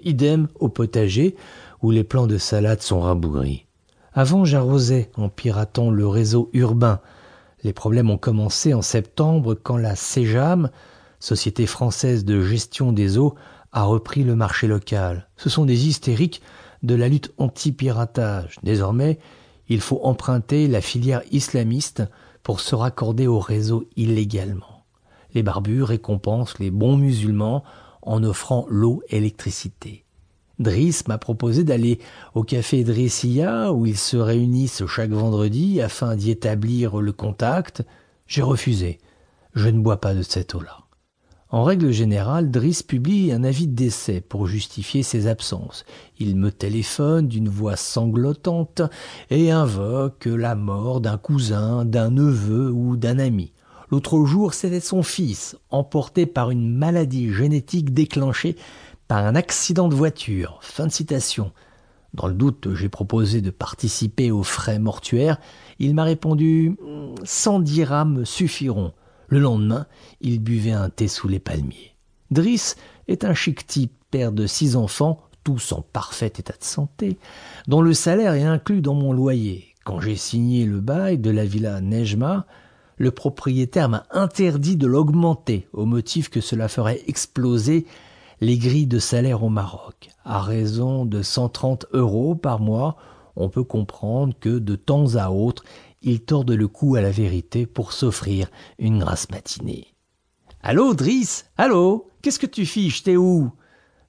Idem 0.00 0.48
au 0.58 0.68
potager, 0.68 1.36
où 1.80 1.90
les 1.90 2.04
plants 2.04 2.26
de 2.26 2.38
salade 2.38 2.82
sont 2.82 3.00
rabougris. 3.00 3.66
Avant, 4.14 4.44
j'arrosais 4.44 5.10
en 5.16 5.28
piratant 5.28 5.90
le 5.90 6.06
réseau 6.06 6.50
urbain. 6.52 7.00
Les 7.62 7.72
problèmes 7.72 8.10
ont 8.10 8.18
commencé 8.18 8.74
en 8.74 8.82
septembre 8.82 9.54
quand 9.54 9.76
la 9.76 9.96
CEJAM, 9.96 10.70
Société 11.20 11.66
française 11.66 12.24
de 12.24 12.42
gestion 12.42 12.92
des 12.92 13.16
eaux, 13.16 13.34
a 13.72 13.84
repris 13.84 14.24
le 14.24 14.34
marché 14.34 14.66
local. 14.66 15.28
Ce 15.36 15.48
sont 15.48 15.64
des 15.64 15.86
hystériques 15.86 16.42
de 16.82 16.94
la 16.94 17.08
lutte 17.08 17.32
anti-piratage. 17.38 18.58
Désormais, 18.62 19.18
il 19.68 19.80
faut 19.80 20.00
emprunter 20.02 20.66
la 20.68 20.80
filière 20.80 21.22
islamiste 21.30 22.02
pour 22.42 22.60
se 22.60 22.74
raccorder 22.74 23.26
au 23.26 23.38
réseau 23.38 23.88
illégalement. 23.96 24.84
Les 25.32 25.42
barbus 25.42 25.82
récompensent 25.82 26.58
les 26.58 26.70
bons 26.70 26.96
musulmans 26.96 27.62
en 28.02 28.22
offrant 28.24 28.66
l'eau 28.68 29.02
et 29.08 29.16
l'électricité. 29.16 30.04
Driss 30.58 31.08
m'a 31.08 31.18
proposé 31.18 31.64
d'aller 31.64 31.98
au 32.34 32.42
café 32.44 32.84
Drissia 32.84 33.72
où 33.72 33.86
ils 33.86 33.98
se 33.98 34.16
réunissent 34.16 34.86
chaque 34.86 35.10
vendredi 35.10 35.80
afin 35.80 36.14
d'y 36.14 36.30
établir 36.30 37.00
le 37.00 37.12
contact. 37.12 37.82
J'ai 38.26 38.42
refusé. 38.42 38.98
Je 39.54 39.68
ne 39.68 39.80
bois 39.80 40.00
pas 40.00 40.14
de 40.14 40.22
cette 40.22 40.54
eau-là. 40.54 40.78
En 41.50 41.64
règle 41.64 41.90
générale, 41.90 42.50
Driss 42.50 42.82
publie 42.82 43.30
un 43.30 43.44
avis 43.44 43.68
de 43.68 43.74
décès 43.74 44.22
pour 44.22 44.46
justifier 44.46 45.02
ses 45.02 45.26
absences. 45.26 45.84
Il 46.18 46.34
me 46.34 46.50
téléphone 46.50 47.28
d'une 47.28 47.50
voix 47.50 47.76
sanglotante 47.76 48.80
et 49.28 49.50
invoque 49.50 50.24
la 50.24 50.54
mort 50.54 51.02
d'un 51.02 51.18
cousin, 51.18 51.84
d'un 51.84 52.10
neveu 52.10 52.70
ou 52.70 52.96
d'un 52.96 53.18
ami. 53.18 53.52
L'autre 53.92 54.24
jour, 54.24 54.54
c'était 54.54 54.80
son 54.80 55.02
fils, 55.02 55.54
emporté 55.68 56.24
par 56.24 56.50
une 56.50 56.74
maladie 56.74 57.30
génétique 57.30 57.92
déclenchée 57.92 58.56
par 59.06 59.26
un 59.26 59.34
accident 59.34 59.86
de 59.86 59.94
voiture. 59.94 60.58
Fin 60.62 60.86
de 60.86 60.92
citation. 60.92 61.52
Dans 62.14 62.26
le 62.26 62.32
doute, 62.32 62.74
j'ai 62.74 62.88
proposé 62.88 63.42
de 63.42 63.50
participer 63.50 64.30
aux 64.30 64.44
frais 64.44 64.78
mortuaires. 64.78 65.38
Il 65.78 65.94
m'a 65.94 66.04
répondu 66.04 66.74
100 67.22 67.60
dirhams 67.60 68.24
suffiront. 68.24 68.94
Le 69.28 69.40
lendemain, 69.40 69.84
il 70.22 70.40
buvait 70.40 70.72
un 70.72 70.88
thé 70.88 71.06
sous 71.06 71.28
les 71.28 71.38
palmiers. 71.38 71.94
Driss 72.30 72.76
est 73.08 73.26
un 73.26 73.34
chic 73.34 73.66
type, 73.66 73.92
père 74.10 74.32
de 74.32 74.46
six 74.46 74.74
enfants, 74.74 75.20
tous 75.44 75.70
en 75.72 75.82
parfait 75.82 76.28
état 76.28 76.54
de 76.58 76.64
santé, 76.64 77.18
dont 77.68 77.82
le 77.82 77.92
salaire 77.92 78.32
est 78.32 78.42
inclus 78.42 78.80
dans 78.80 78.94
mon 78.94 79.12
loyer. 79.12 79.66
Quand 79.84 80.00
j'ai 80.00 80.16
signé 80.16 80.64
le 80.64 80.80
bail 80.80 81.18
de 81.18 81.30
la 81.30 81.44
villa 81.44 81.82
Nejma, 81.82 82.46
le 82.98 83.10
propriétaire 83.10 83.88
m'a 83.88 84.04
interdit 84.10 84.76
de 84.76 84.86
l'augmenter 84.86 85.68
au 85.72 85.84
motif 85.84 86.28
que 86.28 86.40
cela 86.40 86.68
ferait 86.68 87.02
exploser 87.06 87.86
les 88.40 88.58
grilles 88.58 88.86
de 88.86 88.98
salaire 88.98 89.42
au 89.44 89.48
Maroc. 89.48 90.10
À 90.24 90.40
raison 90.40 91.04
de 91.04 91.22
130 91.22 91.86
euros 91.92 92.34
par 92.34 92.60
mois, 92.60 92.96
on 93.36 93.48
peut 93.48 93.64
comprendre 93.64 94.34
que 94.38 94.58
de 94.58 94.76
temps 94.76 95.14
à 95.16 95.30
autre, 95.30 95.64
il 96.02 96.20
tordent 96.20 96.50
le 96.50 96.68
cou 96.68 96.96
à 96.96 97.00
la 97.00 97.10
vérité 97.10 97.66
pour 97.66 97.92
s'offrir 97.92 98.50
une 98.78 98.98
grasse 98.98 99.30
matinée. 99.30 99.94
Allô, 100.62 100.94
Driss? 100.94 101.46
Allô? 101.56 102.08
Qu'est-ce 102.20 102.38
que 102.38 102.46
tu 102.46 102.66
fiches? 102.66 103.02
T'es 103.02 103.16
où? 103.16 103.50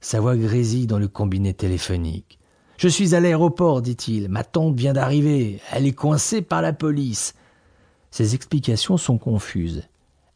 Sa 0.00 0.20
voix 0.20 0.36
grésille 0.36 0.86
dans 0.86 0.98
le 0.98 1.08
combiné 1.08 1.54
téléphonique. 1.54 2.38
Je 2.76 2.88
suis 2.88 3.14
à 3.14 3.20
l'aéroport, 3.20 3.82
dit-il. 3.82 4.28
Ma 4.28 4.44
tante 4.44 4.76
vient 4.76 4.92
d'arriver. 4.92 5.60
Elle 5.72 5.86
est 5.86 5.92
coincée 5.92 6.42
par 6.42 6.60
la 6.60 6.72
police. 6.72 7.34
Ses 8.14 8.36
explications 8.36 8.96
sont 8.96 9.18
confuses. 9.18 9.88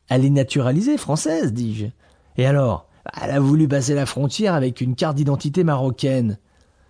Elle 0.09 0.25
est 0.25 0.31
naturalisée 0.31 0.99
française, 0.99 1.53
dis-je. 1.53 1.87
Et 2.37 2.45
alors 2.45 2.89
Elle 3.23 3.31
a 3.31 3.39
voulu 3.39 3.69
passer 3.69 3.95
la 3.95 4.05
frontière 4.05 4.55
avec 4.55 4.81
une 4.81 4.97
carte 4.97 5.15
d'identité 5.15 5.63
marocaine. 5.63 6.39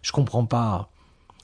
Je 0.01 0.13
comprends 0.13 0.47
pas. 0.47 0.89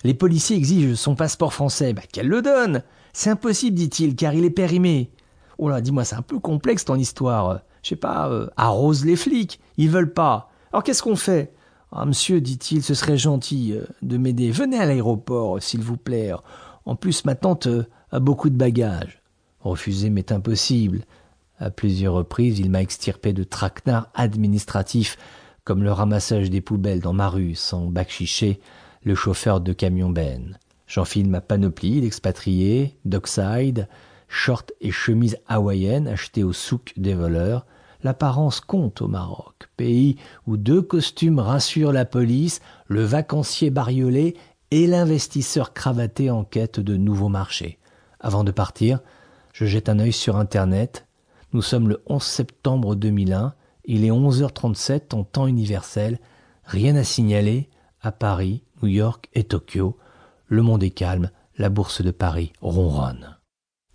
Les 0.03 0.14
policiers 0.14 0.56
exigent 0.56 0.95
son 0.95 1.14
passeport 1.14 1.53
français. 1.53 1.92
Bah, 1.92 2.01
qu'elle 2.11 2.28
le 2.28 2.41
donne 2.41 2.83
c'est 3.12 3.28
impossible, 3.28 3.77
dit-il, 3.77 4.17
car 4.17 4.33
il 4.33 4.46
est 4.46 4.51
périmé. 4.51 5.11
Oh 5.58 5.69
là, 5.69 5.83
dis-moi, 5.83 6.05
c'est 6.05 6.17
un 6.17 6.23
peu 6.23 6.39
complexe 6.39 6.86
ton 6.86 6.96
histoire. 6.96 7.61
Je 7.83 7.90
sais 7.90 7.96
pas, 7.96 8.30
euh, 8.30 8.48
arrose 8.57 9.05
les 9.05 9.14
flics, 9.14 9.61
ils 9.77 9.90
veulent 9.90 10.14
pas. 10.14 10.51
Alors 10.73 10.83
qu'est-ce 10.83 11.02
qu'on 11.02 11.17
fait? 11.17 11.52
Ah, 11.92 12.07
monsieur, 12.07 12.40
dit-il, 12.40 12.83
ce 12.83 12.95
serait 12.95 13.19
gentil 13.19 13.74
euh, 13.74 13.85
de 14.01 14.17
m'aider. 14.17 14.51
Venez 14.51 14.79
à 14.79 14.86
l'aéroport, 14.86 15.63
s'il 15.63 15.83
vous 15.83 15.98
plaît. 15.98 16.33
En 16.86 16.96
plus, 16.96 17.27
ma 17.27 17.35
tante 17.35 17.67
euh, 17.67 17.85
a 18.11 18.20
beaucoup 18.20 18.48
de 18.48 18.57
bagages. 18.57 19.20
Refuser 19.64 20.11
m'est 20.11 20.30
impossible. 20.30 21.05
À 21.58 21.70
plusieurs 21.70 22.13
reprises, 22.13 22.58
il 22.58 22.70
m'a 22.70 22.83
extirpé 22.83 23.33
de 23.33 23.45
traquenards 23.45 24.11
administratifs, 24.14 25.17
comme 25.64 25.83
le 25.83 25.91
ramassage 25.91 26.51
des 26.51 26.61
poubelles 26.61 27.01
dans 27.01 27.14
ma 27.14 27.30
rue, 27.30 27.55
sans 27.55 27.91
chiché, 28.07 28.61
le 29.02 29.14
chauffeur 29.14 29.63
de 29.63 29.73
camion 29.73 30.11
Ben. 30.11 30.58
J'enfile 30.86 31.30
ma 31.30 31.41
panoplie 31.41 32.02
d'expatriés, 32.02 32.98
dockside, 33.07 33.89
short 34.29 34.73
et 34.83 34.91
chemise 34.91 35.39
hawaïenne 35.48 36.08
achetées 36.08 36.45
au 36.45 36.52
souk 36.52 36.92
des 36.98 37.14
voleurs. 37.14 37.64
L'apparence 38.02 38.61
compte 38.61 39.01
au 39.01 39.08
Maroc, 39.08 39.70
pays 39.79 40.17
où 40.46 40.58
deux 40.58 40.83
costumes 40.83 41.39
rassurent 41.39 41.92
la 41.92 42.05
police, 42.05 42.61
le 42.86 43.02
vacancier 43.02 43.70
bariolé 43.70 44.36
et 44.70 44.86
l'investisseur 44.86 45.73
cravaté 45.73 46.31
en 46.31 46.45
quête 46.45 46.81
de 46.81 46.98
nouveaux 46.98 47.31
marchés. 47.31 47.79
Avant 48.20 48.45
de 48.45 48.51
partir, 48.51 49.01
je 49.55 49.65
jette 49.65 49.89
un 49.89 49.98
œil 50.01 50.13
sur 50.13 50.37
Internet. 50.37 51.07
Nous 51.55 51.63
sommes 51.63 51.89
le 51.89 52.03
11 52.05 52.23
septembre 52.23 52.95
2001. 52.95 53.55
Il 53.87 54.05
est 54.05 54.11
11h37 54.11 55.15
en 55.15 55.25
temps 55.25 55.47
universel. 55.47 56.20
Rien 56.65 56.95
à 56.97 57.05
signaler 57.05 57.70
à 58.03 58.13
Paris, 58.13 58.64
New 58.83 58.89
York 58.89 59.31
et 59.33 59.45
Tokyo 59.45 59.97
le 60.47 60.63
monde 60.63 60.83
est 60.83 60.91
calme, 60.91 61.31
la 61.57 61.69
bourse 61.69 62.03
de 62.03 62.11
Paris 62.11 62.53
ronronne. 62.61 63.37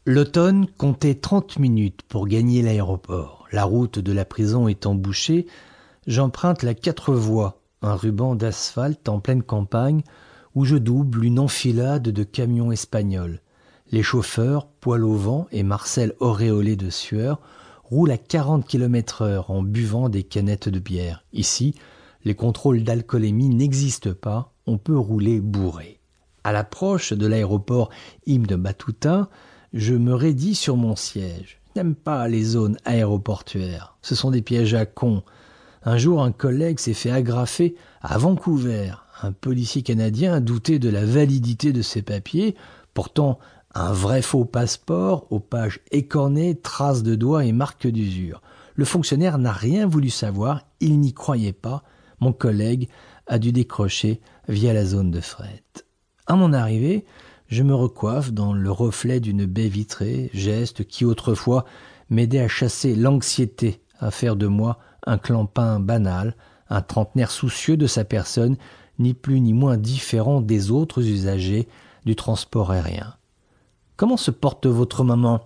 L'automne 0.06 0.68
comptait 0.78 1.16
trente 1.16 1.60
minutes 1.60 2.02
pour 2.04 2.28
gagner 2.28 2.62
l'aéroport. 2.62 3.46
La 3.52 3.64
route 3.64 4.00
de 4.00 4.12
la 4.12 4.26
prison 4.26 4.68
étant 4.68 4.96
bouchée, 4.96 5.46
j'emprunte 6.08 6.64
la 6.64 6.74
quatre 6.74 7.14
voies, 7.14 7.62
un 7.82 7.96
ruban 7.96 8.36
d'asphalte 8.36 9.08
en 9.10 9.20
pleine 9.20 9.44
campagne, 9.44 10.02
où 10.56 10.66
je 10.66 10.76
double 10.76 11.24
une 11.24 11.40
enfilade 11.40 12.10
de 12.10 12.24
camions 12.24 12.72
espagnols. 12.72 13.42
Les 13.92 14.04
chauffeurs, 14.04 14.68
poil 14.68 15.04
au 15.04 15.16
vent 15.16 15.48
et 15.52 15.64
Marcel 15.64 16.14
auréolé 16.20 16.76
de 16.76 16.92
sueur, 16.92 17.42
roulent 17.84 18.12
à 18.12 18.18
quarante 18.18 18.68
kilomètres 18.68 19.24
heure 19.24 19.50
en 19.50 19.64
buvant 19.64 20.10
des 20.10 20.22
canettes 20.22 20.70
de 20.70 20.80
bière. 20.80 21.24
Ici, 21.34 21.74
les 22.24 22.36
contrôles 22.36 22.84
d'alcoolémie 22.84 23.50
n'existent 23.50 24.14
pas, 24.14 24.54
on 24.68 24.78
peut 24.78 24.98
rouler 24.98 25.40
bourré. 25.40 26.00
À 26.44 26.52
l'approche 26.52 27.14
de 27.14 27.26
l'aéroport 27.26 27.90
Ibn 28.28 28.56
Battuta, 28.58 29.30
je 29.74 29.96
me 29.96 30.14
raidis 30.14 30.56
sur 30.56 30.78
mon 30.78 30.96
siège. 30.96 31.60
N'aime 31.76 31.96
pas 31.96 32.28
les 32.28 32.44
zones 32.44 32.78
aéroportuaires. 32.86 33.98
Ce 34.04 34.14
sont 34.14 34.30
des 34.30 34.44
pièges 34.44 34.76
à 34.76 34.86
cons. 34.86 35.24
Un 35.84 35.98
jour, 35.98 36.22
un 36.22 36.32
collègue 36.32 36.80
s'est 36.80 36.94
fait 36.94 37.12
agrafer 37.12 37.76
à 38.02 38.20
Vancouver. 38.20 38.92
Un 39.24 39.32
policier 39.32 39.82
canadien 39.82 40.34
a 40.34 40.40
douté 40.40 40.78
de 40.78 40.90
la 40.90 41.06
validité 41.06 41.74
de 41.74 41.82
ses 41.82 42.02
papiers. 42.02 42.56
Pourtant, 42.94 43.40
un 43.76 43.92
vrai 43.94 44.22
faux 44.22 44.46
passeport, 44.46 45.28
aux 45.30 45.40
pages 45.40 45.80
écornées, 45.92 46.56
traces 46.56 47.04
de 47.04 47.16
doigts 47.16 47.46
et 47.46 47.52
marques 47.52 47.88
d'usure. 47.88 48.42
Le 48.76 48.86
fonctionnaire 48.86 49.38
n'a 49.38 49.52
rien 49.52 49.88
voulu 49.88 50.10
savoir, 50.10 50.66
il 50.80 51.00
n'y 51.00 51.14
croyait 51.14 51.54
pas. 51.54 51.84
Mon 52.20 52.34
collègue 52.34 52.90
a 53.28 53.40
dû 53.40 53.52
décrocher 53.52 54.22
via 54.48 54.74
la 54.74 54.86
zone 54.86 55.12
de 55.12 55.22
fret. 55.22 55.64
À 56.28 56.36
mon 56.36 56.54
arrivée, 56.54 57.06
je 57.48 57.64
me 57.64 57.74
recoiffe 57.74 58.32
dans 58.32 58.54
le 58.54 58.72
reflet 58.72 59.20
d'une 59.20 59.46
baie 59.46 59.68
vitrée, 59.68 60.30
geste 60.34 60.86
qui 60.86 61.06
autrefois 61.06 61.66
m'aidait 62.10 62.40
à 62.40 62.48
chasser 62.48 62.96
l'anxiété, 62.96 63.82
à 64.00 64.12
faire 64.12 64.36
de 64.36 64.48
moi 64.48 64.80
un 65.06 65.18
clampin 65.18 65.80
banal, 65.80 66.36
un 66.70 66.82
trentenaire 66.82 67.32
soucieux 67.32 67.78
de 67.78 67.88
sa 67.88 68.04
personne, 68.04 68.58
ni 68.98 69.14
plus 69.14 69.40
ni 69.42 69.54
moins 69.54 69.78
différent 69.78 70.42
des 70.42 70.72
autres 70.72 71.02
usagers 71.02 71.68
du 72.06 72.16
transport 72.16 72.72
aérien. 72.72 73.16
Comment 74.00 74.16
se 74.16 74.32
porte 74.32 74.66
votre 74.66 75.04
maman? 75.04 75.42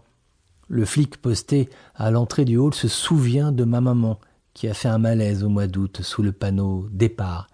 Le 0.68 0.86
flic 0.86 1.18
posté 1.18 1.72
à 1.96 2.12
l'entrée 2.12 2.46
du 2.46 2.58
hall 2.58 2.76
se 2.76 2.88
souvient 2.88 3.52
de 3.52 3.64
ma 3.64 3.82
maman, 3.82 4.20
qui 4.54 4.68
a 4.68 4.76
fait 4.76 4.90
un 4.90 5.00
malaise 5.00 5.44
au 5.44 5.50
mois 5.50 5.66
d'août 5.66 6.02
sous 6.04 6.22
le 6.22 6.32
panneau 6.32 6.88
départ. 6.92 7.48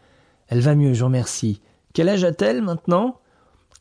Elle 0.50 0.60
va 0.60 0.76
mieux, 0.76 0.94
je 0.94 1.06
remercie. 1.06 1.62
Quel 1.94 2.10
âge 2.10 2.26
a-t-elle 2.26 2.62
maintenant? 2.62 3.22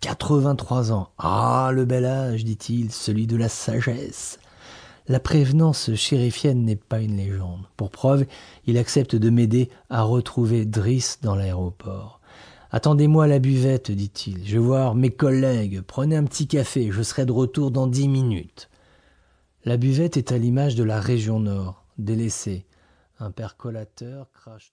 83 0.01 0.93
ans. 0.93 1.09
Ah, 1.19 1.71
le 1.75 1.85
bel 1.85 2.05
âge, 2.05 2.45
dit-il, 2.45 2.93
celui 2.93 3.27
de 3.27 3.37
la 3.37 3.49
sagesse. 3.49 4.39
La 5.09 5.19
prévenance 5.19 5.93
chérifienne 5.97 6.65
n'est 6.65 6.77
pas 6.77 7.01
une 7.01 7.17
légende. 7.17 7.65
Pour 7.77 7.91
preuve, 7.91 8.27
il 8.69 8.79
accepte 8.79 9.17
de 9.17 9.31
m'aider 9.31 9.71
à 9.91 10.03
retrouver 10.03 10.67
Driss 10.67 11.19
dans 11.21 11.35
l'aéroport. 11.35 12.18
Attendez-moi 12.71 13.25
à 13.25 13.29
la 13.29 13.39
buvette, 13.39 13.91
dit-il. 13.91 14.47
Je 14.47 14.53
vais 14.59 14.65
voir 14.65 14.95
mes 14.95 15.11
collègues. 15.11 15.81
Prenez 15.81 16.17
un 16.17 16.25
petit 16.25 16.47
café, 16.47 16.91
je 16.93 17.03
serai 17.03 17.25
de 17.25 17.33
retour 17.33 17.71
dans 17.71 17.87
dix 17.87 18.09
minutes. 18.09 18.69
La 19.65 19.77
buvette 19.77 20.17
est 20.19 20.33
à 20.33 20.39
l'image 20.39 20.75
de 20.75 20.85
la 20.85 21.01
région 21.01 21.41
nord, 21.41 21.85
délaissée. 21.97 22.67
Un 23.21 23.31
percolateur 23.31 24.31
crache. 24.33 24.73